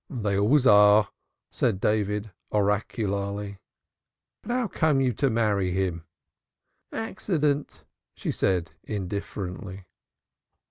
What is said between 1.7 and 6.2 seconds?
David oracularly. "But how came you to marry him?"